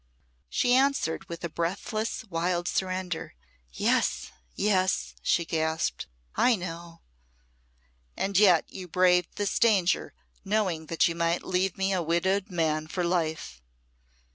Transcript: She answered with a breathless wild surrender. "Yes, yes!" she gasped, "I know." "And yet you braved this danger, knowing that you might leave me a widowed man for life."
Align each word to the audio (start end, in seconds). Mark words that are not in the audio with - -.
She 0.49 0.73
answered 0.73 1.29
with 1.29 1.43
a 1.43 1.47
breathless 1.49 2.25
wild 2.25 2.67
surrender. 2.67 3.35
"Yes, 3.71 4.31
yes!" 4.55 5.13
she 5.21 5.45
gasped, 5.45 6.07
"I 6.35 6.55
know." 6.55 7.01
"And 8.17 8.35
yet 8.35 8.65
you 8.73 8.87
braved 8.87 9.35
this 9.35 9.59
danger, 9.59 10.15
knowing 10.43 10.87
that 10.87 11.07
you 11.07 11.13
might 11.13 11.43
leave 11.43 11.77
me 11.77 11.93
a 11.93 12.01
widowed 12.01 12.49
man 12.49 12.87
for 12.87 13.03
life." 13.03 13.61